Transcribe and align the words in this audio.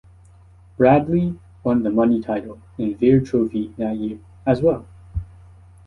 Bradley 0.79 1.37
won 1.63 1.83
the 1.83 1.91
money 1.91 2.21
title 2.21 2.59
and 2.79 2.97
Vare 2.97 3.19
Trophy 3.19 3.71
that 3.77 3.95
year, 3.97 4.17
as 4.47 4.59
well. 4.59 4.87